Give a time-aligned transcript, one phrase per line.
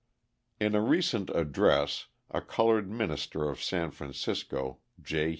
[0.59, 5.29] In a recent address a coloured minister of San Francisco, J.